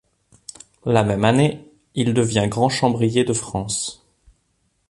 [0.83, 4.03] La même année, il devient grand chambrier de France.